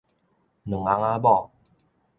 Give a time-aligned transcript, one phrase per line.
[0.03, 0.09] 兩翁仔
[1.19, 1.51] 某